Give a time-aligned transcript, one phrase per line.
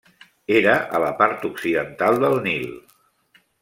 [0.59, 2.69] Era a la part occidental del Nil.